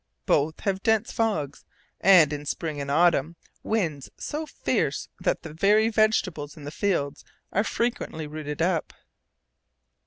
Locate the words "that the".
5.19-5.53